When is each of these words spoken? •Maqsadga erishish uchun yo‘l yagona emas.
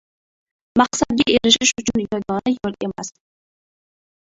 •Maqsadga 0.81 1.27
erishish 1.35 1.75
uchun 1.83 2.03
yo‘l 2.05 2.27
yagona 2.27 2.67
emas. 2.91 3.15